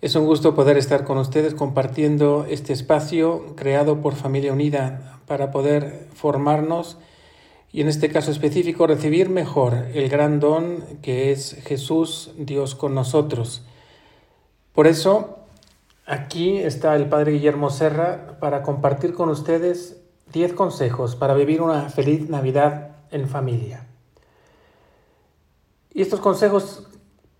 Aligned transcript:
es 0.00 0.14
un 0.14 0.26
gusto 0.26 0.54
poder 0.54 0.76
estar 0.76 1.04
con 1.04 1.18
ustedes 1.18 1.54
compartiendo 1.54 2.46
este 2.48 2.72
espacio 2.72 3.56
creado 3.56 4.00
por 4.00 4.14
Familia 4.14 4.52
Unida 4.52 5.20
para 5.26 5.50
poder 5.50 6.06
formarnos 6.14 6.98
y 7.72 7.80
en 7.80 7.88
este 7.88 8.08
caso 8.08 8.30
específico 8.30 8.86
recibir 8.86 9.28
mejor 9.28 9.74
el 9.94 10.08
gran 10.08 10.38
don 10.38 10.84
que 11.02 11.32
es 11.32 11.56
Jesús, 11.64 12.30
Dios 12.38 12.76
con 12.76 12.94
nosotros. 12.94 13.62
Por 14.72 14.86
eso, 14.86 15.40
aquí 16.06 16.58
está 16.58 16.94
el 16.94 17.08
Padre 17.08 17.32
Guillermo 17.32 17.68
Serra 17.68 18.38
para 18.38 18.62
compartir 18.62 19.14
con 19.14 19.28
ustedes 19.30 20.00
10 20.32 20.52
consejos 20.52 21.16
para 21.16 21.34
vivir 21.34 21.60
una 21.60 21.88
feliz 21.88 22.28
Navidad 22.28 22.92
en 23.10 23.28
familia. 23.28 23.86
Y 25.92 26.02
estos 26.02 26.20
consejos 26.20 26.86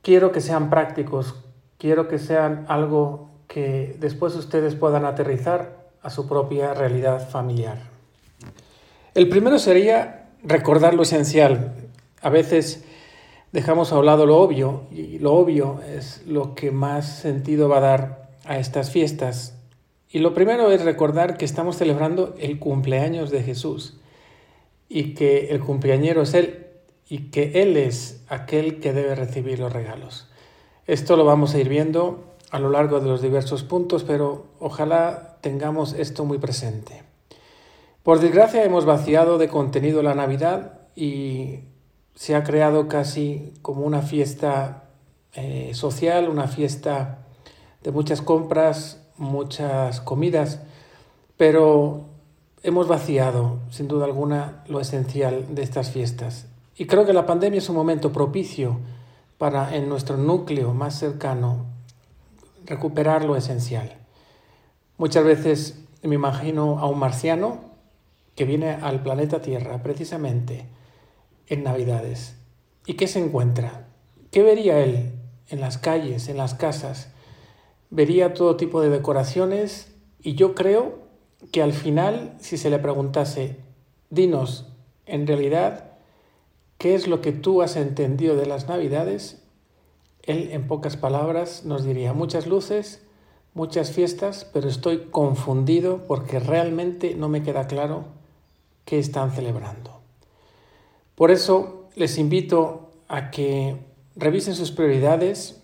quiero 0.03 0.33
que 0.33 0.41
sean 0.41 0.71
prácticos, 0.71 1.37
quiero 1.79 2.09
que 2.09 2.19
sean 2.19 2.67
algo 2.69 3.31
que 3.47 3.97
después 3.99 4.35
ustedes 4.35 4.75
puedan 4.75 5.05
aterrizar 5.05 5.89
a 6.03 6.11
su 6.11 6.29
propia 6.29 6.75
realidad 6.75 7.29
familiar. 7.29 7.79
El 9.15 9.29
primero 9.29 9.59
sería 9.59 10.29
recordar 10.43 10.95
lo 10.95 11.03
esencial. 11.03 11.75
A 12.21 12.31
veces 12.31 12.85
dejamos 13.53 13.93
a 13.93 13.99
un 13.99 14.07
lado 14.07 14.27
lo 14.27 14.37
obvio 14.37 14.83
y 14.91 15.19
lo 15.19 15.35
obvio 15.35 15.81
es 15.83 16.23
lo 16.27 16.55
que 16.55 16.71
más 16.71 17.19
sentido 17.19 17.69
va 17.69 17.79
a 17.79 17.81
dar 17.81 18.29
a 18.45 18.59
estas 18.59 18.91
fiestas. 18.91 19.55
Y 20.11 20.21
lo 20.21 20.35
primero 20.35 20.71
es 20.71 20.85
recordar 20.85 21.37
que 21.37 21.45
estamos 21.45 21.77
celebrando 21.77 22.35
el 22.39 22.59
cumpleaños 22.59 23.31
de 23.31 23.43
Jesús 23.43 23.99
y 24.89 25.15
que 25.15 25.49
el 25.49 25.61
cumpleañero 25.61 26.23
es 26.23 26.35
Él 26.35 26.67
y 27.09 27.31
que 27.31 27.63
Él 27.63 27.77
es 27.77 28.23
aquel 28.29 28.81
que 28.81 28.93
debe 28.93 29.15
recibir 29.15 29.59
los 29.59 29.73
regalos. 29.73 30.31
Esto 30.89 31.19
lo 31.19 31.27
vamos 31.27 31.53
a 31.53 31.59
ir 31.59 31.69
viendo 31.69 32.25
a 32.51 32.59
lo 32.59 32.71
largo 32.71 32.99
de 33.01 33.09
los 33.09 33.21
diversos 33.21 33.63
puntos, 33.63 34.05
pero 34.05 34.47
ojalá 34.59 35.37
tengamos 35.43 35.93
esto 35.93 36.25
muy 36.25 36.39
presente. 36.39 37.03
Por 38.03 38.21
desgracia 38.21 38.65
hemos 38.65 38.87
vaciado 38.87 39.37
de 39.37 39.49
contenido 39.49 40.03
la 40.03 40.15
Navidad 40.15 40.81
y 40.97 41.59
se 42.15 42.35
ha 42.35 42.43
creado 42.43 42.89
casi 42.89 43.53
como 43.61 43.83
una 43.83 44.01
fiesta 44.01 44.85
eh, 45.35 45.73
social, 45.75 46.31
una 46.31 46.49
fiesta 46.49 47.19
de 47.83 47.91
muchas 47.91 48.23
compras, 48.23 49.07
muchas 49.19 50.01
comidas, 50.01 50.63
pero 51.37 52.07
hemos 52.63 52.89
vaciado 52.89 53.59
sin 53.69 53.89
duda 53.89 54.07
alguna 54.07 54.65
lo 54.69 54.81
esencial 54.81 55.55
de 55.55 55.65
estas 55.65 55.91
fiestas. 55.91 56.47
Y 56.79 56.87
creo 56.87 57.05
que 57.05 57.13
la 57.13 57.27
pandemia 57.27 57.59
es 57.59 57.69
un 57.69 57.77
momento 57.77 58.11
propicio 58.11 58.81
para 59.39 59.77
en 59.77 59.89
nuestro 59.89 60.17
núcleo 60.17 60.75
más 60.75 60.99
cercano 60.99 61.67
recuperar 62.67 63.25
lo 63.25 63.37
esencial. 63.37 63.97
Muchas 64.99 65.25
veces 65.25 65.85
me 66.03 66.17
imagino 66.17 66.81
a 66.81 66.87
un 66.87 66.99
marciano 66.99 67.61
que 68.35 68.45
viene 68.45 68.73
al 68.73 69.03
planeta 69.03 69.41
Tierra 69.41 69.83
precisamente 69.83 70.67
en 71.47 71.63
Navidades. 71.63 72.37
¿Y 72.85 72.95
qué 72.95 73.07
se 73.07 73.25
encuentra? 73.25 73.89
¿Qué 74.31 74.43
vería 74.43 74.81
él 74.81 75.13
en 75.49 75.61
las 75.61 75.79
calles, 75.79 76.29
en 76.29 76.37
las 76.37 76.55
casas? 76.55 77.11
Vería 77.91 78.35
todo 78.35 78.57
tipo 78.57 78.81
de 78.81 78.91
decoraciones 78.91 79.95
y 80.21 80.35
yo 80.35 80.55
creo 80.55 80.99
que 81.53 81.63
al 81.63 81.73
final, 81.73 82.35
si 82.41 82.59
se 82.59 82.71
le 82.71 82.79
preguntase, 82.79 83.57
dinos, 84.11 84.67
en 85.07 85.27
realidad, 85.27 85.88
¿Qué 86.79 86.95
es 86.95 87.09
lo 87.09 87.21
que 87.21 87.33
tú 87.33 87.61
has 87.61 87.75
entendido 87.75 88.37
de 88.37 88.47
las 88.47 88.69
Navidades? 88.69 89.43
Él, 90.23 90.51
en 90.53 90.69
pocas 90.69 90.97
palabras, 90.97 91.65
nos 91.65 91.85
diría 91.85 92.13
muchas 92.13 92.47
luces, 92.47 93.03
muchas 93.53 93.91
fiestas, 93.91 94.49
pero 94.53 94.69
estoy 94.69 95.09
confundido 95.11 96.07
porque 96.07 96.39
realmente 96.39 97.17
no 97.17 97.29
me 97.29 97.43
queda 97.43 97.67
claro 97.67 98.05
qué 98.85 99.01
están 99.01 99.33
celebrando. 99.33 100.01
Por 101.17 101.33
eso 101.33 101.89
les 101.97 102.17
invito 102.17 102.93
a 103.09 103.33
que 103.33 103.77
revisen 104.15 104.55
sus 104.55 104.71
prioridades, 104.71 105.61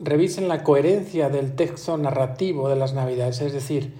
revisen 0.00 0.48
la 0.48 0.64
coherencia 0.64 1.28
del 1.28 1.54
texto 1.54 1.96
narrativo 1.98 2.68
de 2.68 2.74
las 2.74 2.94
Navidades, 2.94 3.40
es 3.42 3.52
decir, 3.52 3.94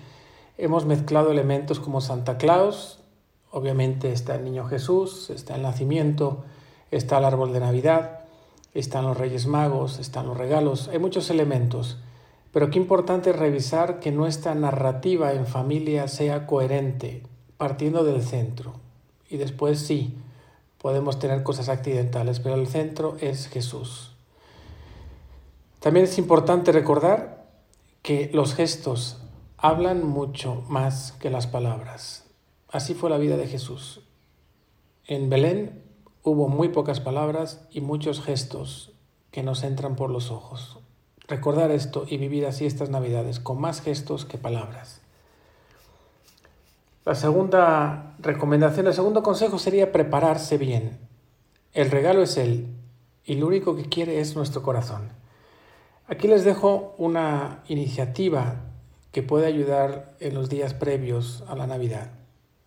hemos 0.59 0.87
mezclado 0.87 1.31
elementos 1.31 1.79
como 1.79 2.01
Santa 2.01 2.37
Claus, 2.37 3.00
Obviamente 3.51 4.13
está 4.13 4.37
el 4.37 4.45
niño 4.45 4.67
Jesús, 4.67 5.31
está 5.31 5.57
el 5.57 5.63
nacimiento, 5.63 6.45
está 6.91 7.19
el 7.19 7.25
árbol 7.25 7.53
de 7.53 7.61
Navidad, 7.61 8.21
están 8.75 9.05
los 9.05 9.17
Reyes 9.17 9.47
Magos, 9.47 9.99
están 9.99 10.27
los 10.27 10.37
regalos, 10.37 10.89
hay 10.89 10.99
muchos 10.99 11.31
elementos. 11.31 11.99
Pero 12.53 12.71
qué 12.71 12.79
importante 12.79 13.33
revisar 13.33 14.01
que 14.01 14.13
nuestra 14.13 14.55
narrativa 14.55 15.33
en 15.33 15.47
familia 15.47 16.09
sea 16.09 16.47
coherente, 16.47 17.23
partiendo 17.57 18.05
del 18.05 18.23
centro. 18.23 18.75
Y 19.29 19.37
después 19.37 19.81
sí, 19.81 20.17
podemos 20.79 21.19
tener 21.19 21.43
cosas 21.43 21.69
accidentales, 21.69 22.41
pero 22.41 22.55
el 22.55 22.67
centro 22.67 23.17
es 23.21 23.49
Jesús. 23.49 24.13
También 25.81 26.05
es 26.05 26.19
importante 26.19 26.73
recordar 26.73 27.47
que 28.03 28.31
los 28.33 28.55
gestos 28.55 29.19
hablan 29.57 30.07
mucho 30.07 30.63
más 30.69 31.13
que 31.13 31.31
las 31.31 31.47
palabras. 31.47 32.30
Así 32.73 32.95
fue 32.95 33.11
la 33.11 33.19
vida 33.19 33.37
de 33.37 33.49
Jesús. 33.49 34.01
En 35.05 35.29
Belén 35.29 35.83
hubo 36.23 36.47
muy 36.47 36.69
pocas 36.69 37.01
palabras 37.01 37.67
y 37.73 37.81
muchos 37.81 38.23
gestos 38.23 38.93
que 39.33 39.43
nos 39.43 39.65
entran 39.65 39.97
por 39.97 40.11
los 40.11 40.31
ojos. 40.31 40.79
Recordar 41.27 41.73
esto 41.73 42.05
y 42.09 42.17
vivir 42.17 42.47
así 42.47 42.67
estas 42.67 42.89
Navidades, 42.89 43.41
con 43.41 43.61
más 43.61 43.81
gestos 43.81 44.25
que 44.25 44.39
palabras. 44.39 45.01
La 47.05 47.17
segunda 47.17 48.15
recomendación, 48.21 48.87
el 48.87 48.95
segundo 48.95 49.25
consejo 49.25 49.59
sería 49.59 49.91
prepararse 49.91 50.57
bien. 50.57 51.01
El 51.73 51.91
regalo 51.91 52.23
es 52.23 52.37
Él 52.37 52.69
y 53.25 53.35
lo 53.35 53.49
único 53.49 53.75
que 53.75 53.89
quiere 53.89 54.21
es 54.21 54.37
nuestro 54.37 54.63
corazón. 54.63 55.09
Aquí 56.07 56.29
les 56.29 56.45
dejo 56.45 56.95
una 56.99 57.65
iniciativa 57.67 58.61
que 59.11 59.25
puede 59.25 59.47
ayudar 59.47 60.15
en 60.21 60.35
los 60.35 60.49
días 60.49 60.73
previos 60.73 61.43
a 61.49 61.57
la 61.57 61.67
Navidad 61.67 62.13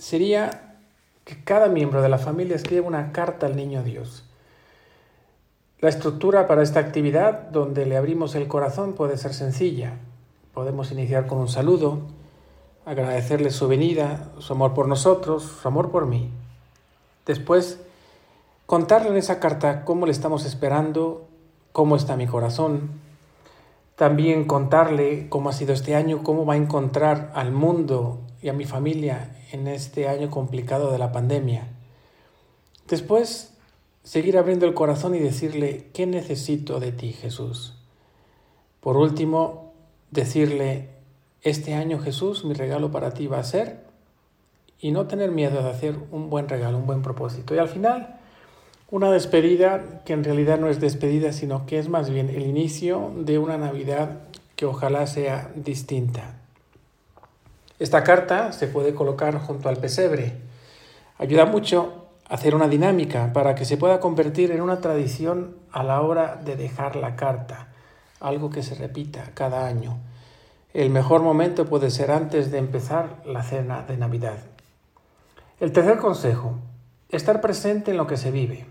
sería 0.03 0.75
que 1.23 1.41
cada 1.45 1.67
miembro 1.69 2.01
de 2.01 2.09
la 2.09 2.17
familia 2.17 2.57
escriba 2.57 2.85
una 2.85 3.13
carta 3.13 3.45
al 3.45 3.55
niño 3.55 3.83
Dios. 3.83 4.25
La 5.79 5.87
estructura 5.87 6.45
para 6.45 6.61
esta 6.61 6.81
actividad, 6.81 7.47
donde 7.51 7.85
le 7.85 7.95
abrimos 7.95 8.35
el 8.35 8.49
corazón, 8.49 8.95
puede 8.95 9.15
ser 9.15 9.33
sencilla. 9.33 9.93
Podemos 10.53 10.91
iniciar 10.91 11.25
con 11.25 11.37
un 11.37 11.47
saludo, 11.47 11.99
agradecerle 12.85 13.49
su 13.49 13.69
venida, 13.69 14.29
su 14.39 14.51
amor 14.51 14.73
por 14.73 14.89
nosotros, 14.89 15.43
su 15.61 15.65
amor 15.69 15.89
por 15.89 16.05
mí. 16.05 16.29
Después, 17.25 17.79
contarle 18.65 19.07
en 19.07 19.15
esa 19.15 19.39
carta 19.39 19.85
cómo 19.85 20.05
le 20.05 20.11
estamos 20.11 20.43
esperando, 20.43 21.29
cómo 21.71 21.95
está 21.95 22.17
mi 22.17 22.27
corazón. 22.27 22.89
También 23.95 24.43
contarle 24.43 25.29
cómo 25.29 25.47
ha 25.47 25.53
sido 25.53 25.73
este 25.73 25.95
año, 25.95 26.23
cómo 26.23 26.45
va 26.45 26.55
a 26.55 26.57
encontrar 26.57 27.31
al 27.35 27.53
mundo 27.53 28.19
y 28.43 28.49
a 28.49 28.53
mi 28.53 28.65
familia 28.65 29.35
en 29.51 29.67
este 29.67 30.07
año 30.09 30.29
complicado 30.29 30.91
de 30.91 30.99
la 30.99 31.13
pandemia. 31.13 31.69
Después, 32.89 33.53
seguir 34.03 34.37
abriendo 34.37 34.65
el 34.65 34.73
corazón 34.73 35.15
y 35.15 35.19
decirle, 35.19 35.87
¿qué 35.93 36.05
necesito 36.05 36.81
de 36.81 36.91
ti, 36.91 37.13
Jesús? 37.13 37.73
Por 38.81 38.97
último, 38.97 39.73
decirle, 40.11 40.89
este 41.41 41.73
año, 41.73 41.99
Jesús, 41.99 42.43
mi 42.43 42.53
regalo 42.53 42.91
para 42.91 43.13
ti 43.13 43.27
va 43.27 43.39
a 43.39 43.43
ser, 43.43 43.85
y 44.79 44.91
no 44.91 45.07
tener 45.07 45.31
miedo 45.31 45.63
de 45.63 45.69
hacer 45.69 45.95
un 46.11 46.29
buen 46.29 46.49
regalo, 46.49 46.77
un 46.77 46.85
buen 46.85 47.01
propósito. 47.01 47.55
Y 47.55 47.59
al 47.59 47.69
final, 47.69 48.19
una 48.91 49.09
despedida 49.09 50.03
que 50.03 50.11
en 50.11 50.25
realidad 50.25 50.59
no 50.59 50.67
es 50.67 50.81
despedida, 50.81 51.31
sino 51.31 51.65
que 51.65 51.79
es 51.79 51.87
más 51.87 52.09
bien 52.09 52.29
el 52.29 52.45
inicio 52.45 53.13
de 53.15 53.39
una 53.39 53.57
Navidad 53.57 54.23
que 54.57 54.65
ojalá 54.65 55.07
sea 55.07 55.49
distinta. 55.55 56.42
Esta 57.79 58.03
carta 58.03 58.51
se 58.51 58.67
puede 58.67 58.93
colocar 58.93 59.39
junto 59.39 59.69
al 59.69 59.77
pesebre. 59.77 60.33
Ayuda 61.17 61.45
mucho 61.45 62.05
a 62.29 62.35
hacer 62.35 62.55
una 62.55 62.67
dinámica 62.67 63.33
para 63.33 63.55
que 63.55 63.65
se 63.65 63.77
pueda 63.77 63.99
convertir 63.99 64.51
en 64.51 64.61
una 64.61 64.79
tradición 64.79 65.57
a 65.71 65.83
la 65.83 66.01
hora 66.01 66.35
de 66.43 66.55
dejar 66.55 66.95
la 66.95 67.15
carta, 67.15 67.69
algo 68.19 68.49
que 68.49 68.63
se 68.63 68.75
repita 68.75 69.31
cada 69.33 69.65
año. 69.65 69.97
el 70.73 70.89
mejor 70.89 71.21
momento 71.21 71.65
puede 71.67 71.91
ser 71.91 72.09
antes 72.09 72.49
de 72.49 72.57
empezar 72.57 73.21
la 73.25 73.43
cena 73.43 73.83
de 73.83 73.95
Navidad. 73.95 74.39
El 75.59 75.71
tercer 75.71 75.97
consejo, 75.97 76.55
estar 77.09 77.41
presente 77.41 77.91
en 77.91 77.97
lo 77.97 78.07
que 78.07 78.17
se 78.17 78.31
vive. 78.31 78.65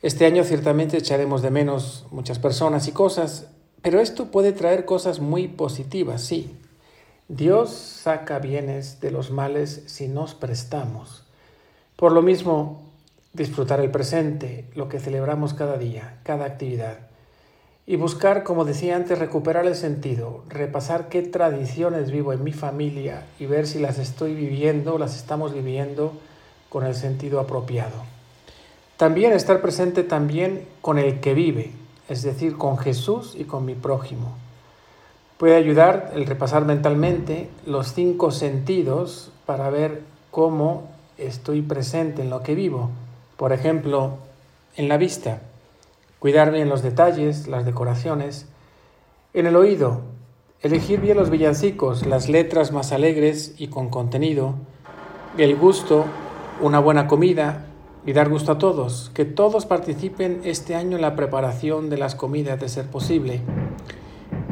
Este 0.00 0.26
año 0.26 0.44
ciertamente 0.44 0.96
echaremos 0.96 1.42
de 1.42 1.50
menos 1.50 2.06
muchas 2.12 2.38
personas 2.38 2.86
y 2.86 2.92
cosas, 2.92 3.48
pero 3.82 4.00
esto 4.00 4.26
puede 4.26 4.52
traer 4.52 4.84
cosas 4.84 5.18
muy 5.18 5.48
positivas, 5.48 6.22
sí. 6.22 6.55
Dios 7.28 7.70
saca 7.70 8.38
bienes 8.38 9.00
de 9.00 9.10
los 9.10 9.32
males 9.32 9.82
si 9.86 10.06
nos 10.06 10.36
prestamos. 10.36 11.24
Por 11.96 12.12
lo 12.12 12.22
mismo, 12.22 12.82
disfrutar 13.32 13.80
el 13.80 13.90
presente, 13.90 14.64
lo 14.76 14.88
que 14.88 15.00
celebramos 15.00 15.52
cada 15.52 15.76
día, 15.76 16.20
cada 16.22 16.44
actividad. 16.44 16.98
Y 17.84 17.96
buscar, 17.96 18.44
como 18.44 18.64
decía 18.64 18.94
antes, 18.94 19.18
recuperar 19.18 19.66
el 19.66 19.74
sentido, 19.74 20.44
repasar 20.48 21.08
qué 21.08 21.22
tradiciones 21.22 22.12
vivo 22.12 22.32
en 22.32 22.44
mi 22.44 22.52
familia 22.52 23.24
y 23.40 23.46
ver 23.46 23.66
si 23.66 23.80
las 23.80 23.98
estoy 23.98 24.32
viviendo, 24.36 24.96
las 24.96 25.16
estamos 25.16 25.52
viviendo 25.52 26.12
con 26.68 26.86
el 26.86 26.94
sentido 26.94 27.40
apropiado. 27.40 28.04
También 28.96 29.32
estar 29.32 29.60
presente 29.60 30.04
también 30.04 30.64
con 30.80 31.00
el 31.00 31.18
que 31.18 31.34
vive, 31.34 31.72
es 32.08 32.22
decir, 32.22 32.56
con 32.56 32.78
Jesús 32.78 33.34
y 33.36 33.44
con 33.44 33.64
mi 33.64 33.74
prójimo. 33.74 34.36
Puede 35.38 35.56
ayudar 35.56 36.12
el 36.14 36.24
repasar 36.24 36.64
mentalmente 36.64 37.50
los 37.66 37.92
cinco 37.92 38.30
sentidos 38.30 39.30
para 39.44 39.68
ver 39.68 40.00
cómo 40.30 40.84
estoy 41.18 41.60
presente 41.60 42.22
en 42.22 42.30
lo 42.30 42.42
que 42.42 42.54
vivo. 42.54 42.90
Por 43.36 43.52
ejemplo, 43.52 44.14
en 44.76 44.88
la 44.88 44.96
vista, 44.96 45.42
cuidar 46.20 46.52
bien 46.52 46.70
los 46.70 46.82
detalles, 46.82 47.48
las 47.48 47.66
decoraciones. 47.66 48.46
En 49.34 49.44
el 49.44 49.56
oído, 49.56 50.00
elegir 50.62 51.02
bien 51.02 51.18
los 51.18 51.28
villancicos, 51.28 52.06
las 52.06 52.30
letras 52.30 52.72
más 52.72 52.92
alegres 52.92 53.54
y 53.58 53.68
con 53.68 53.90
contenido. 53.90 54.54
El 55.36 55.54
gusto, 55.56 56.06
una 56.62 56.80
buena 56.80 57.06
comida 57.08 57.66
y 58.06 58.14
dar 58.14 58.30
gusto 58.30 58.52
a 58.52 58.58
todos. 58.58 59.10
Que 59.12 59.26
todos 59.26 59.66
participen 59.66 60.40
este 60.44 60.74
año 60.74 60.96
en 60.96 61.02
la 61.02 61.14
preparación 61.14 61.90
de 61.90 61.98
las 61.98 62.14
comidas 62.14 62.58
de 62.58 62.70
ser 62.70 62.86
posible. 62.86 63.42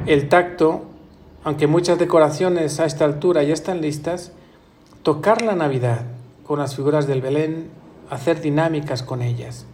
El 0.06 0.28
tacto, 0.28 0.82
aunque 1.44 1.66
muchas 1.66 1.98
decoraciones 1.98 2.78
a 2.78 2.84
esta 2.84 3.06
altura 3.06 3.42
ya 3.42 3.54
están 3.54 3.80
listas, 3.80 4.32
tocar 5.02 5.40
la 5.40 5.54
Navidad 5.54 6.02
con 6.46 6.58
las 6.58 6.76
figuras 6.76 7.06
del 7.06 7.22
Belén, 7.22 7.70
hacer 8.10 8.42
dinámicas 8.42 9.02
con 9.02 9.22
ellas. 9.22 9.64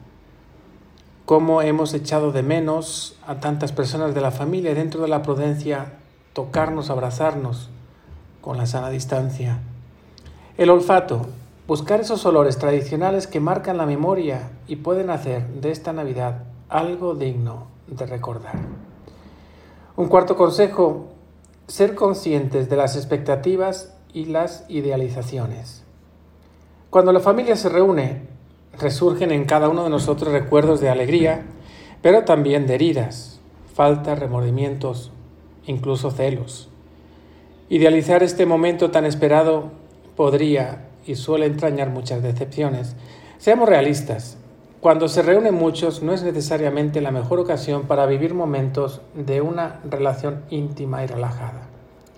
Cómo 1.27 1.63
hemos 1.63 1.95
echado 1.95 2.31
de 2.31 2.45
menos 2.45 3.19
a 3.27 3.41
tantas 3.41 3.73
personas 3.73 4.15
de 4.15 4.21
la 4.21 4.31
familia 4.31 4.73
dentro 4.73 5.03
de 5.03 5.09
la 5.09 5.23
prudencia, 5.23 5.95
tocarnos, 6.33 6.91
abrazarnos 6.91 7.69
con 8.41 8.57
la 8.57 8.67
sana 8.67 8.89
distancia. 8.89 9.59
El 10.57 10.71
olfato, 10.71 11.27
buscar 11.67 11.99
esos 11.99 12.25
olores 12.25 12.57
tradicionales 12.57 13.27
que 13.27 13.41
marcan 13.41 13.79
la 13.79 13.87
memoria 13.87 14.51
y 14.69 14.77
pueden 14.77 15.11
hacer 15.11 15.45
de 15.49 15.73
esta 15.73 15.93
Navidad 15.93 16.45
algo 16.69 17.17
digno 17.17 17.67
de 17.89 18.07
recordar. 18.07 18.90
Un 20.01 20.09
cuarto 20.09 20.35
consejo, 20.35 21.09
ser 21.67 21.95
conscientes 21.95 22.71
de 22.71 22.77
las 22.77 22.97
expectativas 22.97 23.95
y 24.15 24.25
las 24.25 24.65
idealizaciones. 24.71 25.85
Cuando 26.89 27.13
la 27.13 27.21
familia 27.21 27.55
se 27.55 27.69
reúne, 27.69 28.23
resurgen 28.79 29.31
en 29.31 29.45
cada 29.45 29.69
uno 29.69 29.85
de 29.85 29.91
nosotros 29.91 30.33
recuerdos 30.33 30.81
de 30.81 30.89
alegría, 30.89 31.43
pero 32.01 32.25
también 32.25 32.67
de 32.67 32.77
heridas, 32.77 33.41
faltas, 33.75 34.19
remordimientos, 34.19 35.13
incluso 35.67 36.11
celos. 36.11 36.71
Idealizar 37.69 38.23
este 38.23 38.47
momento 38.47 38.91
tan 38.91 39.05
esperado 39.05 39.71
podría 40.17 40.89
y 41.07 41.17
suele 41.17 41.45
entrañar 41.45 41.91
muchas 41.91 42.23
decepciones. 42.23 42.97
Seamos 43.37 43.69
realistas, 43.69 44.39
cuando 44.81 45.09
se 45.09 45.21
reúnen 45.21 45.55
muchos 45.55 46.03
no 46.03 46.15
es 46.15 46.23
necesariamente 46.23 47.03
la 47.03 47.11
mejor 47.11 47.39
ocasión 47.39 47.83
para 47.83 48.07
vivir 48.07 48.33
momentos 48.33 49.03
de 49.15 49.43
una 49.43 49.81
relación 49.85 50.45
íntima 50.49 51.05
y 51.05 51.07
relajada. 51.07 51.69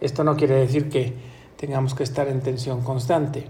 Esto 0.01 0.23
no 0.23 0.37
quiere 0.37 0.55
decir 0.55 0.89
que 0.89 1.13
tengamos 1.57 1.95
que 1.97 2.05
estar 2.05 2.29
en 2.29 2.41
tensión 2.41 2.83
constante. 2.83 3.47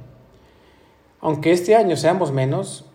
Aunque 1.20 1.52
este 1.52 1.76
año 1.76 1.96
seamos 1.96 2.32
menos, 2.32 2.86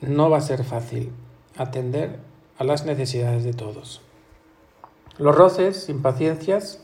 no 0.00 0.30
va 0.30 0.38
a 0.38 0.42
ser 0.42 0.62
fácil 0.62 1.10
atender 1.56 2.20
a 2.56 2.62
las 2.62 2.86
necesidades 2.86 3.42
de 3.42 3.52
todos. 3.52 4.00
Los 5.18 5.34
roces, 5.34 5.88
impaciencias, 5.88 6.80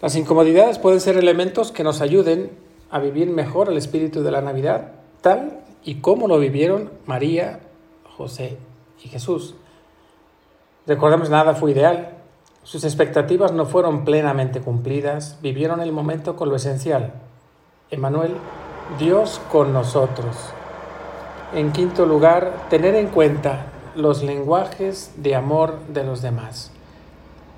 las 0.00 0.16
incomodidades 0.16 0.78
pueden 0.78 1.00
ser 1.00 1.16
elementos 1.16 1.70
que 1.70 1.84
nos 1.84 2.00
ayuden 2.00 2.50
a 2.90 2.98
vivir 2.98 3.30
mejor 3.30 3.68
el 3.68 3.76
espíritu 3.76 4.22
de 4.22 4.32
la 4.32 4.40
Navidad, 4.40 4.92
tal 5.20 5.60
y 5.84 5.96
como 5.96 6.26
lo 6.26 6.38
vivieron 6.38 6.90
María, 7.06 7.60
José 8.18 8.58
y 9.02 9.08
Jesús. 9.08 9.54
Recordemos, 10.86 11.30
nada 11.30 11.54
fue 11.54 11.70
ideal. 11.70 12.10
Sus 12.64 12.84
expectativas 12.84 13.52
no 13.52 13.64
fueron 13.64 14.04
plenamente 14.04 14.60
cumplidas, 14.60 15.38
vivieron 15.40 15.80
el 15.80 15.92
momento 15.92 16.34
con 16.34 16.48
lo 16.48 16.56
esencial. 16.56 17.12
Emanuel, 17.90 18.32
Dios 18.98 19.40
con 19.50 19.72
nosotros. 19.72 20.36
En 21.54 21.72
quinto 21.72 22.04
lugar, 22.04 22.66
tener 22.68 22.94
en 22.96 23.06
cuenta 23.06 23.66
los 23.94 24.22
lenguajes 24.22 25.12
de 25.16 25.34
amor 25.34 25.78
de 25.88 26.04
los 26.04 26.20
demás. 26.20 26.72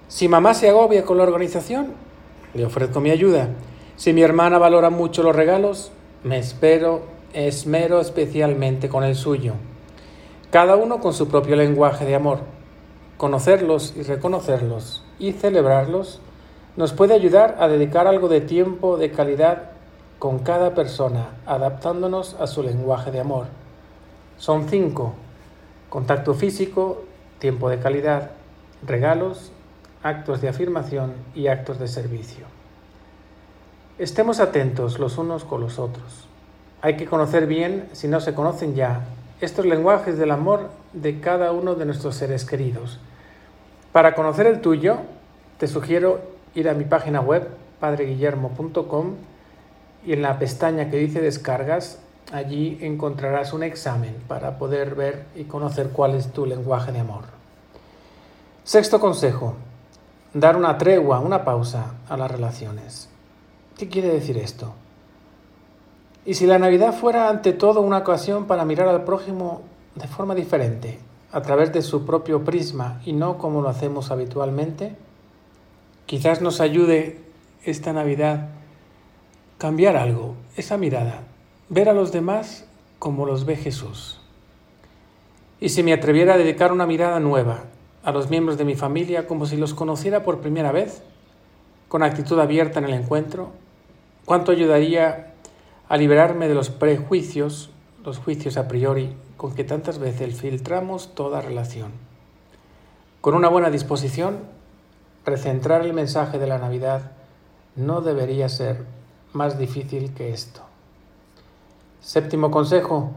Si 0.09 0.29
mamá 0.29 0.55
se 0.55 0.69
agobia 0.69 1.05
con 1.05 1.17
la 1.17 1.25
organización, 1.25 1.95
le 2.55 2.67
ofrezco 2.67 3.01
mi 3.01 3.11
ayuda. 3.11 3.49
Si 3.97 4.13
mi 4.13 4.23
hermana 4.23 4.59
valora 4.59 4.91
mucho 4.91 5.23
los 5.23 5.35
regalos, 5.35 5.91
me 6.23 6.39
espero, 6.39 7.03
esmero 7.33 8.01
especialmente 8.01 8.89
con 8.89 9.05
el 9.05 9.17
suyo 9.17 9.55
cada 10.51 10.75
uno 10.75 11.01
con 11.01 11.15
su 11.15 11.29
propio 11.29 11.55
lenguaje 11.55 12.05
de 12.05 12.17
amor. 12.17 12.41
Conocerlos 13.17 13.95
y 13.97 14.03
reconocerlos 14.03 15.05
y 15.19 15.33
celebrarlos 15.33 16.21
nos 16.77 16.93
puede 16.93 17.15
ayudar 17.15 17.57
a 17.61 17.69
dedicar 17.69 18.09
algo 18.09 18.29
de 18.29 18.41
tiempo 18.41 18.97
de 18.97 19.13
calidad 19.13 19.71
con 20.19 20.41
cada 20.41 20.75
persona, 20.75 21.29
adaptándonos 21.47 22.35
a 22.41 22.47
su 22.47 22.63
lenguaje 22.63 23.11
de 23.11 23.21
amor. 23.21 23.47
Son 24.39 24.69
cinco. 24.69 25.15
Contacto 25.89 26.35
físico, 26.35 27.05
tiempo 27.39 27.69
de 27.69 27.79
calidad, 27.79 28.31
regalos, 28.85 29.53
actos 30.03 30.41
de 30.41 30.49
afirmación 30.49 31.13
y 31.35 31.47
actos 31.47 31.79
de 31.79 31.89
servicio. 31.89 32.47
Estemos 33.99 34.41
atentos 34.41 34.99
los 34.99 35.19
unos 35.19 35.45
con 35.45 35.61
los 35.61 35.79
otros. 35.79 36.27
Hay 36.81 36.97
que 36.97 37.07
conocer 37.07 37.47
bien, 37.47 37.89
si 37.93 38.09
no 38.09 38.21
se 38.21 38.35
conocen 38.35 38.75
ya, 38.75 39.05
estos 39.41 39.65
lenguajes 39.65 40.19
del 40.19 40.31
amor 40.31 40.71
de 40.93 41.21
cada 41.21 41.53
uno 41.53 41.75
de 41.75 41.87
nuestros 41.87 42.17
seres 42.17 42.45
queridos. 42.45 42.99
Para 43.93 44.15
conocer 44.15 44.47
el 44.47 44.61
tuyo, 44.61 44.99
te 45.59 45.67
sugiero 45.67 46.21
ir 46.55 46.69
a 46.69 46.75
mi 46.75 46.85
página 46.85 47.21
web, 47.21 47.49
padreguillermo.com, 47.81 49.15
y 50.07 50.13
en 50.13 50.23
la 50.23 50.39
pestaña 50.39 50.91
que 50.91 50.99
dice 50.99 51.21
descargas, 51.21 51.99
allí 52.33 52.79
encontrarás 52.81 53.53
un 53.53 53.63
examen 53.63 54.15
para 54.29 54.59
poder 54.59 54.95
ver 54.95 55.25
y 55.35 55.45
conocer 55.45 55.89
cuál 55.91 56.15
es 56.15 56.33
tu 56.33 56.47
lenguaje 56.47 56.93
de 56.93 57.01
amor. 57.01 57.25
Sexto 58.65 59.01
consejo, 59.01 59.55
dar 60.33 60.57
una 60.57 60.79
tregua, 60.79 61.21
una 61.21 61.45
pausa 61.45 61.95
a 62.09 62.17
las 62.17 62.31
relaciones. 62.31 63.09
¿Qué 63.77 63.89
quiere 63.89 64.09
decir 64.09 64.39
esto? 64.39 64.75
Y 66.25 66.35
si 66.35 66.47
la 66.47 66.59
Navidad 66.59 66.93
fuera 66.93 67.29
ante 67.29 67.53
todo 67.53 67.81
una 67.81 67.99
ocasión 67.99 68.47
para 68.47 68.65
mirar 68.65 68.89
al 68.89 69.05
prójimo 69.05 69.63
de 69.95 70.07
forma 70.07 70.35
diferente, 70.35 70.99
a 71.33 71.43
través 71.43 71.73
de 71.73 71.83
su 71.83 72.05
propio 72.05 72.45
prisma 72.45 73.01
y 73.05 73.13
no 73.13 73.39
como 73.39 73.63
lo 73.63 73.69
hacemos 73.69 74.11
habitualmente, 74.11 74.97
quizás 76.07 76.41
nos 76.41 76.61
ayude 76.61 77.21
esta 77.65 77.93
Navidad 77.93 78.49
cambiar 79.59 79.97
algo, 79.97 80.35
esa 80.57 80.77
mirada, 80.77 81.23
ver 81.69 81.89
a 81.89 81.93
los 81.93 82.13
demás 82.13 82.65
como 82.99 83.27
los 83.27 83.45
ve 83.45 83.57
Jesús. 83.57 84.21
Y 85.61 85.69
si 85.69 85.83
me 85.83 85.93
atreviera 85.93 86.35
a 86.35 86.39
dedicar 86.39 86.73
una 86.73 86.87
mirada 86.87 87.21
nueva 87.21 87.65
a 88.03 88.13
los 88.13 88.31
miembros 88.31 88.57
de 88.57 88.65
mi 88.65 88.75
familia 88.75 89.27
como 89.27 89.47
si 89.47 89.57
los 89.57 89.75
conociera 89.75 90.23
por 90.23 90.41
primera 90.41 90.73
vez, 90.73 91.03
con 91.89 92.03
actitud 92.03 92.39
abierta 92.39 92.79
en 92.79 92.87
el 92.87 92.95
encuentro, 92.95 93.51
¿cuánto 94.25 94.53
ayudaría 94.53 95.30
a 95.91 95.97
liberarme 95.97 96.47
de 96.47 96.55
los 96.55 96.71
prejuicios, 96.71 97.69
los 98.05 98.19
juicios 98.19 98.57
a 98.57 98.69
priori 98.69 99.17
con 99.37 99.57
que 99.57 99.65
tantas 99.65 99.99
veces 99.99 100.41
filtramos 100.41 101.17
toda 101.17 101.41
relación. 101.41 101.91
Con 103.21 103.35
una 103.35 103.49
buena 103.49 103.71
disposición, 103.71 104.39
recentrar 105.25 105.83
el 105.85 105.93
mensaje 105.93 106.39
de 106.39 106.47
la 106.47 106.59
Navidad 106.59 107.11
no 107.75 108.03
debería 108.03 108.49
ser 108.49 108.85
más 109.33 109.59
difícil 109.59 110.15
que 110.15 110.33
esto. 110.33 110.61
Séptimo 112.01 112.53
consejo, 112.53 113.11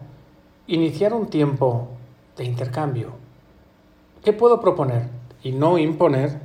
iniciar 0.65 1.13
un 1.13 1.27
tiempo 1.27 1.89
de 2.37 2.45
intercambio. 2.45 3.11
¿Qué 4.23 4.33
puedo 4.33 4.59
proponer 4.59 5.09
y 5.43 5.51
no 5.51 5.77
imponer 5.77 6.39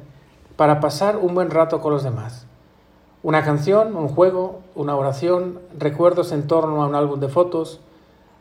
para 0.56 0.78
pasar 0.78 1.16
un 1.16 1.34
buen 1.34 1.48
rato 1.48 1.80
con 1.80 1.94
los 1.94 2.02
demás? 2.02 2.47
Una 3.28 3.44
canción, 3.44 3.94
un 3.94 4.08
juego, 4.08 4.62
una 4.74 4.96
oración, 4.96 5.60
recuerdos 5.78 6.32
en 6.32 6.46
torno 6.46 6.82
a 6.82 6.86
un 6.86 6.94
álbum 6.94 7.20
de 7.20 7.28
fotos. 7.28 7.78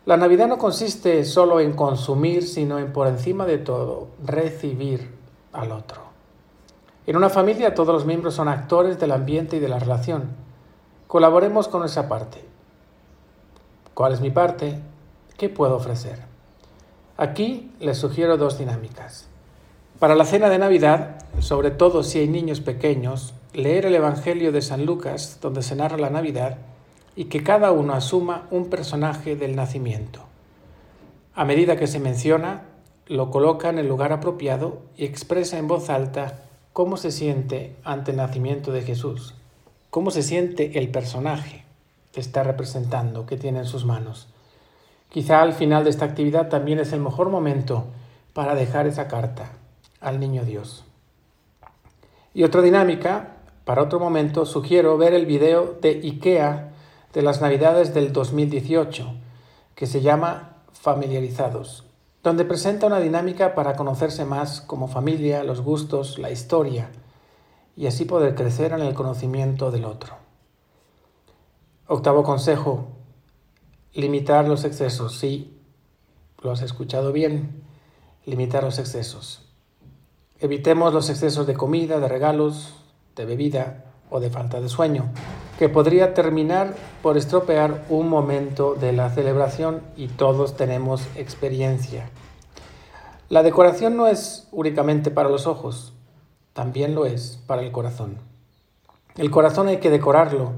La 0.05 0.15
Navidad 0.15 0.47
no 0.47 0.57
consiste 0.57 1.25
solo 1.25 1.59
en 1.59 1.73
consumir, 1.73 2.47
sino 2.47 2.79
en 2.79 2.93
por 2.93 3.07
encima 3.07 3.45
de 3.45 3.57
todo 3.57 4.07
recibir 4.23 5.11
al 5.51 5.73
otro. 5.73 6.03
En 7.05 7.17
una 7.17 7.29
familia 7.29 7.75
todos 7.75 7.93
los 7.93 8.05
miembros 8.05 8.35
son 8.35 8.47
actores 8.47 8.97
del 8.97 9.11
ambiente 9.11 9.57
y 9.57 9.59
de 9.59 9.67
la 9.67 9.77
relación. 9.77 10.29
Colaboremos 11.07 11.67
con 11.67 11.83
esa 11.83 12.07
parte. 12.07 12.45
¿Cuál 13.93 14.13
es 14.13 14.21
mi 14.21 14.31
parte? 14.31 14.79
¿Qué 15.35 15.49
puedo 15.49 15.75
ofrecer? 15.75 16.19
Aquí 17.17 17.73
les 17.81 17.97
sugiero 17.97 18.37
dos 18.37 18.57
dinámicas. 18.57 19.27
Para 19.99 20.15
la 20.15 20.23
cena 20.23 20.47
de 20.47 20.59
Navidad, 20.59 21.25
sobre 21.39 21.71
todo 21.71 22.03
si 22.03 22.19
hay 22.19 22.29
niños 22.29 22.61
pequeños, 22.61 23.33
leer 23.57 23.87
el 23.87 23.95
Evangelio 23.95 24.51
de 24.51 24.61
San 24.61 24.85
Lucas, 24.85 25.39
donde 25.41 25.63
se 25.63 25.75
narra 25.75 25.97
la 25.97 26.11
Navidad, 26.11 26.57
y 27.15 27.25
que 27.25 27.41
cada 27.41 27.71
uno 27.71 27.93
asuma 27.93 28.45
un 28.51 28.69
personaje 28.69 29.35
del 29.35 29.55
nacimiento. 29.55 30.21
A 31.33 31.43
medida 31.43 31.75
que 31.75 31.87
se 31.87 31.99
menciona, 31.99 32.65
lo 33.07 33.31
coloca 33.31 33.69
en 33.69 33.79
el 33.79 33.87
lugar 33.87 34.13
apropiado 34.13 34.83
y 34.95 35.05
expresa 35.05 35.57
en 35.57 35.67
voz 35.67 35.89
alta 35.89 36.43
cómo 36.71 36.97
se 36.97 37.09
siente 37.09 37.75
ante 37.83 38.11
el 38.11 38.17
nacimiento 38.17 38.71
de 38.71 38.83
Jesús, 38.83 39.33
cómo 39.89 40.11
se 40.11 40.21
siente 40.21 40.77
el 40.77 40.89
personaje 40.89 41.65
que 42.11 42.19
está 42.19 42.43
representando, 42.43 43.25
que 43.25 43.37
tiene 43.37 43.57
en 43.57 43.65
sus 43.65 43.85
manos. 43.85 44.27
Quizá 45.09 45.41
al 45.41 45.53
final 45.53 45.83
de 45.83 45.89
esta 45.89 46.05
actividad 46.05 46.49
también 46.49 46.77
es 46.77 46.93
el 46.93 46.99
mejor 46.99 47.31
momento 47.31 47.85
para 48.33 48.53
dejar 48.53 48.85
esa 48.85 49.07
carta 49.07 49.49
al 49.99 50.19
niño 50.19 50.45
Dios. 50.45 50.85
Y 52.35 52.43
otra 52.43 52.61
dinámica 52.61 53.33
para 53.67 53.83
otro 53.83 53.99
momento, 53.99 54.45
sugiero 54.45 54.97
ver 54.97 55.13
el 55.13 55.25
video 55.25 55.77
de 55.81 55.99
IKEA 56.01 56.71
de 57.11 57.21
las 57.21 57.41
Navidades 57.41 57.93
del 57.93 58.13
2018, 58.13 59.13
que 59.75 59.87
se 59.87 59.99
llama 59.99 60.63
Familiarizados, 60.71 61.83
donde 62.23 62.45
presenta 62.45 62.87
una 62.87 63.01
dinámica 63.01 63.55
para 63.55 63.75
conocerse 63.75 64.23
más 64.23 64.61
como 64.61 64.87
familia, 64.87 65.43
los 65.43 65.59
gustos, 65.59 66.17
la 66.17 66.31
historia, 66.31 66.91
y 67.75 67.87
así 67.87 68.05
poder 68.05 68.35
crecer 68.35 68.71
en 68.71 68.79
el 68.79 68.93
conocimiento 68.93 69.69
del 69.69 69.83
otro. 69.83 70.15
Octavo 71.87 72.23
consejo, 72.23 72.87
limitar 73.91 74.47
los 74.47 74.63
excesos. 74.63 75.17
Sí, 75.17 75.59
lo 76.41 76.51
has 76.51 76.61
escuchado 76.61 77.11
bien, 77.11 77.63
limitar 78.25 78.63
los 78.63 78.79
excesos. 78.79 79.41
Evitemos 80.39 80.93
los 80.93 81.09
excesos 81.09 81.45
de 81.47 81.55
comida, 81.55 81.99
de 81.99 82.07
regalos, 82.07 82.73
de 83.17 83.25
bebida 83.25 83.83
o 84.09 84.21
de 84.21 84.29
falta 84.29 84.61
de 84.61 84.69
sueño, 84.69 85.09
que 85.59 85.67
podría 85.67 86.13
terminar 86.13 86.73
por 87.01 87.17
estropear 87.17 87.83
un 87.89 88.07
momento 88.07 88.75
de 88.75 88.93
la 88.93 89.09
celebración 89.09 89.81
y 89.97 90.07
todos 90.07 90.55
tenemos 90.55 91.05
experiencia. 91.15 92.09
La 93.27 93.43
decoración 93.43 93.97
no 93.97 94.07
es 94.07 94.47
únicamente 94.51 95.11
para 95.11 95.27
los 95.27 95.47
ojos, 95.47 95.93
también 96.53 96.95
lo 96.95 97.05
es 97.05 97.39
para 97.45 97.61
el 97.61 97.71
corazón. 97.71 98.19
El 99.17 99.31
corazón 99.31 99.67
hay 99.67 99.77
que 99.77 99.89
decorarlo 99.89 100.51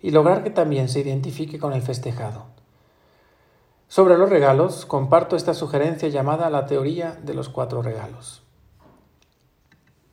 y 0.00 0.12
lograr 0.12 0.42
que 0.42 0.50
también 0.50 0.88
se 0.88 1.00
identifique 1.00 1.58
con 1.58 1.72
el 1.72 1.82
festejado. 1.82 2.44
Sobre 3.88 4.16
los 4.16 4.30
regalos, 4.30 4.86
comparto 4.86 5.36
esta 5.36 5.54
sugerencia 5.54 6.08
llamada 6.08 6.50
la 6.50 6.66
teoría 6.66 7.18
de 7.22 7.34
los 7.34 7.48
cuatro 7.48 7.82
regalos. 7.82 8.45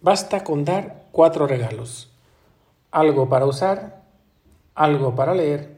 Basta 0.03 0.43
con 0.43 0.65
dar 0.65 1.05
cuatro 1.13 1.47
regalos. 1.47 2.11
Algo 2.91 3.29
para 3.29 3.45
usar, 3.45 4.03
algo 4.75 5.15
para 5.15 5.33
leer, 5.33 5.77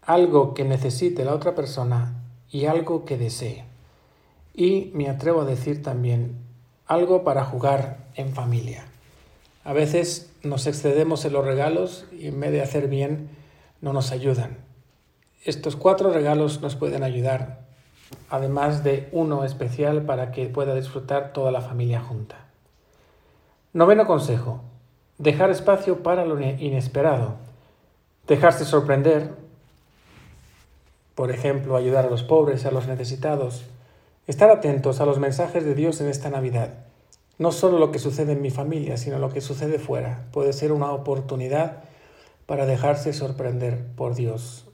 algo 0.00 0.54
que 0.54 0.64
necesite 0.64 1.26
la 1.26 1.34
otra 1.34 1.54
persona 1.54 2.14
y 2.50 2.64
algo 2.64 3.04
que 3.04 3.18
desee. 3.18 3.66
Y 4.54 4.90
me 4.94 5.10
atrevo 5.10 5.42
a 5.42 5.44
decir 5.44 5.82
también 5.82 6.38
algo 6.86 7.22
para 7.22 7.44
jugar 7.44 7.98
en 8.14 8.32
familia. 8.32 8.86
A 9.62 9.74
veces 9.74 10.32
nos 10.42 10.66
excedemos 10.66 11.26
en 11.26 11.34
los 11.34 11.44
regalos 11.44 12.06
y 12.18 12.28
en 12.28 12.40
vez 12.40 12.52
de 12.52 12.62
hacer 12.62 12.88
bien 12.88 13.28
no 13.82 13.92
nos 13.92 14.10
ayudan. 14.10 14.56
Estos 15.44 15.76
cuatro 15.76 16.14
regalos 16.14 16.62
nos 16.62 16.76
pueden 16.76 17.02
ayudar, 17.02 17.60
además 18.30 18.84
de 18.84 19.10
uno 19.12 19.44
especial 19.44 20.06
para 20.06 20.32
que 20.32 20.46
pueda 20.46 20.74
disfrutar 20.74 21.34
toda 21.34 21.50
la 21.50 21.60
familia 21.60 22.00
junta. 22.00 22.49
Noveno 23.72 24.04
consejo. 24.04 24.62
Dejar 25.18 25.50
espacio 25.50 26.02
para 26.02 26.24
lo 26.24 26.40
inesperado. 26.40 27.36
Dejarse 28.26 28.64
sorprender. 28.64 29.36
Por 31.14 31.30
ejemplo, 31.30 31.76
ayudar 31.76 32.06
a 32.06 32.10
los 32.10 32.24
pobres, 32.24 32.66
a 32.66 32.72
los 32.72 32.88
necesitados. 32.88 33.64
Estar 34.26 34.50
atentos 34.50 35.00
a 35.00 35.06
los 35.06 35.20
mensajes 35.20 35.64
de 35.64 35.76
Dios 35.76 36.00
en 36.00 36.08
esta 36.08 36.30
Navidad. 36.30 36.70
No 37.38 37.52
solo 37.52 37.78
lo 37.78 37.92
que 37.92 38.00
sucede 38.00 38.32
en 38.32 38.42
mi 38.42 38.50
familia, 38.50 38.96
sino 38.96 39.20
lo 39.20 39.30
que 39.30 39.40
sucede 39.40 39.78
fuera. 39.78 40.24
Puede 40.32 40.52
ser 40.52 40.72
una 40.72 40.90
oportunidad 40.90 41.84
para 42.46 42.66
dejarse 42.66 43.12
sorprender 43.12 43.86
por 43.94 44.16
Dios. 44.16 44.64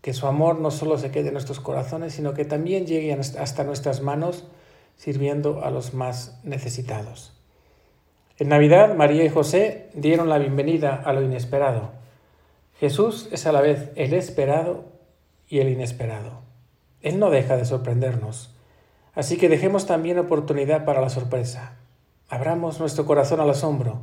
Que 0.00 0.14
su 0.14 0.26
amor 0.26 0.58
no 0.58 0.70
solo 0.70 0.96
se 0.96 1.10
quede 1.10 1.26
en 1.26 1.34
nuestros 1.34 1.60
corazones, 1.60 2.14
sino 2.14 2.32
que 2.32 2.46
también 2.46 2.86
llegue 2.86 3.12
hasta 3.12 3.64
nuestras 3.64 4.00
manos 4.00 4.44
sirviendo 4.96 5.62
a 5.62 5.70
los 5.70 5.92
más 5.92 6.40
necesitados. 6.42 7.34
En 8.40 8.48
Navidad, 8.48 8.94
María 8.94 9.22
y 9.22 9.28
José 9.28 9.90
dieron 9.92 10.30
la 10.30 10.38
bienvenida 10.38 11.02
a 11.04 11.12
lo 11.12 11.20
inesperado. 11.20 11.90
Jesús 12.78 13.28
es 13.32 13.46
a 13.46 13.52
la 13.52 13.60
vez 13.60 13.90
el 13.96 14.14
esperado 14.14 14.84
y 15.46 15.58
el 15.58 15.68
inesperado. 15.68 16.40
Él 17.02 17.18
no 17.18 17.28
deja 17.28 17.58
de 17.58 17.66
sorprendernos. 17.66 18.56
Así 19.14 19.36
que 19.36 19.50
dejemos 19.50 19.84
también 19.84 20.18
oportunidad 20.18 20.86
para 20.86 21.02
la 21.02 21.10
sorpresa. 21.10 21.76
Abramos 22.30 22.80
nuestro 22.80 23.04
corazón 23.04 23.40
al 23.40 23.50
asombro. 23.50 24.00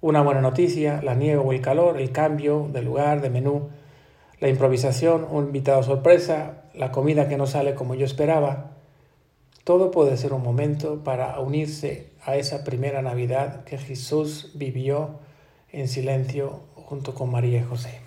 Una 0.00 0.20
buena 0.20 0.40
noticia, 0.40 1.00
la 1.00 1.14
nieve 1.14 1.40
o 1.40 1.52
el 1.52 1.60
calor, 1.60 2.00
el 2.00 2.10
cambio 2.10 2.68
de 2.72 2.82
lugar, 2.82 3.20
de 3.20 3.30
menú, 3.30 3.68
la 4.40 4.48
improvisación, 4.48 5.28
un 5.30 5.44
invitado 5.44 5.84
sorpresa, 5.84 6.64
la 6.74 6.90
comida 6.90 7.28
que 7.28 7.36
no 7.36 7.46
sale 7.46 7.76
como 7.76 7.94
yo 7.94 8.04
esperaba. 8.04 8.75
Todo 9.66 9.90
puede 9.90 10.16
ser 10.16 10.32
un 10.32 10.44
momento 10.44 11.02
para 11.02 11.40
unirse 11.40 12.12
a 12.24 12.36
esa 12.36 12.62
primera 12.62 13.02
Navidad 13.02 13.64
que 13.64 13.78
Jesús 13.78 14.52
vivió 14.54 15.18
en 15.72 15.88
silencio 15.88 16.60
junto 16.76 17.14
con 17.14 17.32
María 17.32 17.58
y 17.58 17.64
José. 17.64 18.00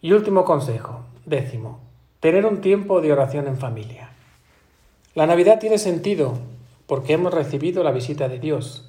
Y 0.00 0.12
último 0.12 0.44
consejo, 0.44 1.00
décimo, 1.26 1.80
tener 2.20 2.46
un 2.46 2.60
tiempo 2.60 3.00
de 3.00 3.12
oración 3.12 3.48
en 3.48 3.58
familia. 3.58 4.12
La 5.16 5.26
Navidad 5.26 5.58
tiene 5.58 5.78
sentido 5.78 6.38
porque 6.86 7.14
hemos 7.14 7.34
recibido 7.34 7.82
la 7.82 7.90
visita 7.90 8.28
de 8.28 8.38
Dios, 8.38 8.88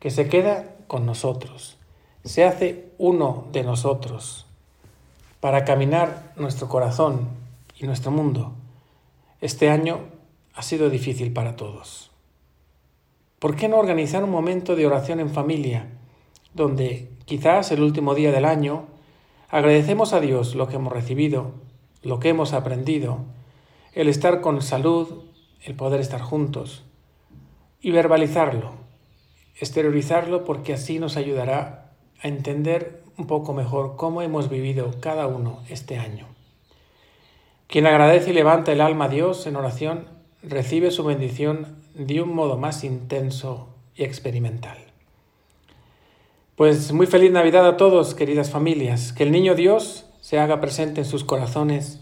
que 0.00 0.10
se 0.10 0.28
queda 0.28 0.74
con 0.88 1.06
nosotros, 1.06 1.78
se 2.24 2.44
hace 2.44 2.90
uno 2.98 3.46
de 3.52 3.62
nosotros, 3.62 4.44
para 5.38 5.64
caminar 5.64 6.32
nuestro 6.34 6.68
corazón 6.68 7.28
y 7.78 7.86
nuestro 7.86 8.10
mundo. 8.10 8.54
Este 9.40 9.70
año 9.70 10.18
ha 10.60 10.62
sido 10.62 10.90
difícil 10.90 11.32
para 11.32 11.56
todos. 11.56 12.10
¿Por 13.38 13.56
qué 13.56 13.66
no 13.66 13.78
organizar 13.78 14.22
un 14.22 14.28
momento 14.28 14.76
de 14.76 14.86
oración 14.86 15.18
en 15.18 15.30
familia, 15.30 15.86
donde 16.52 17.08
quizás 17.24 17.72
el 17.72 17.82
último 17.82 18.14
día 18.14 18.30
del 18.30 18.44
año 18.44 18.84
agradecemos 19.48 20.12
a 20.12 20.20
Dios 20.20 20.54
lo 20.54 20.68
que 20.68 20.76
hemos 20.76 20.92
recibido, 20.92 21.52
lo 22.02 22.20
que 22.20 22.28
hemos 22.28 22.52
aprendido, 22.52 23.20
el 23.94 24.06
estar 24.10 24.42
con 24.42 24.60
salud, 24.60 25.30
el 25.62 25.76
poder 25.76 25.98
estar 25.98 26.20
juntos, 26.20 26.84
y 27.80 27.90
verbalizarlo, 27.92 28.72
exteriorizarlo 29.58 30.44
porque 30.44 30.74
así 30.74 30.98
nos 30.98 31.16
ayudará 31.16 31.94
a 32.22 32.28
entender 32.28 33.02
un 33.16 33.26
poco 33.26 33.54
mejor 33.54 33.96
cómo 33.96 34.20
hemos 34.20 34.50
vivido 34.50 34.90
cada 35.00 35.26
uno 35.26 35.62
este 35.70 35.96
año. 35.96 36.26
Quien 37.66 37.86
agradece 37.86 38.32
y 38.32 38.34
levanta 38.34 38.72
el 38.72 38.82
alma 38.82 39.06
a 39.06 39.08
Dios 39.08 39.46
en 39.46 39.56
oración 39.56 40.19
recibe 40.42 40.90
su 40.90 41.04
bendición 41.04 41.76
de 41.94 42.22
un 42.22 42.34
modo 42.34 42.56
más 42.56 42.84
intenso 42.84 43.68
y 43.94 44.04
experimental. 44.04 44.78
Pues 46.56 46.92
muy 46.92 47.06
feliz 47.06 47.30
Navidad 47.32 47.66
a 47.66 47.76
todos, 47.76 48.14
queridas 48.14 48.50
familias. 48.50 49.12
Que 49.12 49.22
el 49.22 49.32
niño 49.32 49.54
Dios 49.54 50.06
se 50.20 50.38
haga 50.38 50.60
presente 50.60 51.00
en 51.00 51.06
sus 51.06 51.24
corazones 51.24 52.00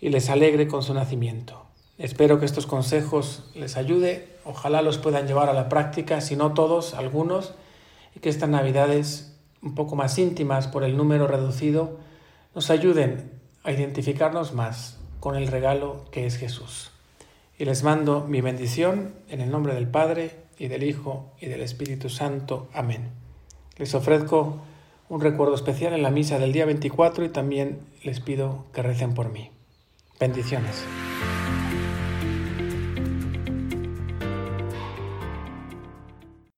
y 0.00 0.08
les 0.10 0.28
alegre 0.28 0.66
con 0.68 0.82
su 0.82 0.94
nacimiento. 0.94 1.66
Espero 1.98 2.40
que 2.40 2.46
estos 2.46 2.66
consejos 2.66 3.50
les 3.54 3.76
ayude, 3.76 4.28
ojalá 4.44 4.82
los 4.82 4.98
puedan 4.98 5.26
llevar 5.26 5.48
a 5.48 5.52
la 5.52 5.68
práctica, 5.68 6.20
si 6.20 6.34
no 6.34 6.52
todos, 6.52 6.94
algunos, 6.94 7.54
y 8.16 8.20
que 8.20 8.28
estas 8.28 8.48
Navidades 8.48 9.38
un 9.62 9.76
poco 9.76 9.94
más 9.94 10.18
íntimas 10.18 10.66
por 10.66 10.82
el 10.82 10.96
número 10.96 11.28
reducido 11.28 11.98
nos 12.54 12.70
ayuden 12.70 13.30
a 13.62 13.70
identificarnos 13.70 14.52
más 14.52 14.98
con 15.20 15.36
el 15.36 15.46
regalo 15.46 16.04
que 16.10 16.26
es 16.26 16.36
Jesús 16.36 16.92
y 17.62 17.64
les 17.64 17.84
mando 17.84 18.26
mi 18.26 18.40
bendición 18.40 19.14
en 19.28 19.40
el 19.40 19.52
nombre 19.52 19.72
del 19.72 19.86
Padre 19.86 20.32
y 20.58 20.66
del 20.66 20.82
Hijo 20.82 21.32
y 21.40 21.46
del 21.46 21.60
Espíritu 21.60 22.08
Santo. 22.08 22.68
Amén. 22.72 23.10
Les 23.76 23.94
ofrezco 23.94 24.60
un 25.08 25.20
recuerdo 25.20 25.54
especial 25.54 25.92
en 25.92 26.02
la 26.02 26.10
misa 26.10 26.40
del 26.40 26.52
día 26.52 26.66
24 26.66 27.24
y 27.24 27.28
también 27.28 27.78
les 28.02 28.18
pido 28.18 28.64
que 28.74 28.82
recen 28.82 29.14
por 29.14 29.30
mí. 29.30 29.52
Bendiciones. 30.18 30.84